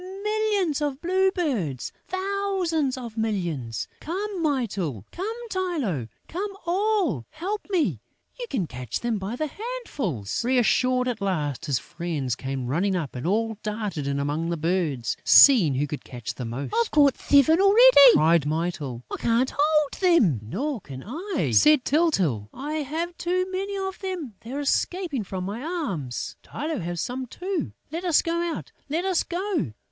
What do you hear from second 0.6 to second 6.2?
of blue birds!... Thousands of millions!... Come, Mytyl!... Come, Tylô!...